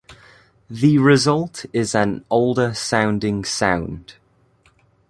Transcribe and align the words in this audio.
The 0.67 0.97
result 0.97 1.67
is 1.73 1.93
an 1.93 2.25
older 2.31 2.73
sounding 2.73 3.45
sound. 3.45 4.15